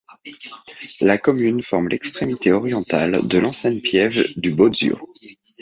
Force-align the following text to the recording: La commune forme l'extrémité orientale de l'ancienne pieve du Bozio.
La 1.01 1.19
commune 1.19 1.61
forme 1.61 1.89
l'extrémité 1.89 2.51
orientale 2.51 3.19
de 3.27 3.37
l'ancienne 3.37 3.81
pieve 3.83 4.33
du 4.35 4.51
Bozio. 4.51 4.97